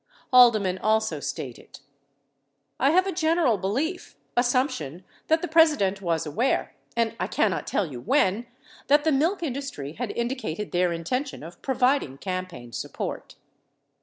[0.31, 1.79] 46 Haldeman also stated:
[2.79, 7.85] I have a general belief, assumption, that the President was aware— and I cannot tell
[7.85, 8.47] you when—
[8.87, 13.35] that the milk industry had indicated their intention of providing campaign support.